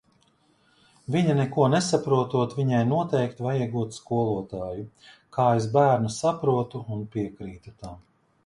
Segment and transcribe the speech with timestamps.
[1.15, 4.89] Viņa neko nesaprotot, viņai noteikti vajagot skolotāju!
[5.39, 8.03] kā es bērnu saprotu un piekrītu tam!